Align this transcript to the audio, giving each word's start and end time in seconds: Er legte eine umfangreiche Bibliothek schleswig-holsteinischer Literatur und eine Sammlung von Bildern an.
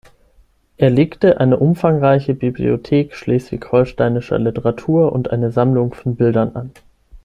Er 0.77 0.89
legte 0.89 1.39
eine 1.39 1.57
umfangreiche 1.59 2.33
Bibliothek 2.33 3.13
schleswig-holsteinischer 3.13 4.39
Literatur 4.39 5.11
und 5.13 5.29
eine 5.29 5.51
Sammlung 5.51 5.93
von 5.93 6.15
Bildern 6.15 6.55
an. 6.55 6.71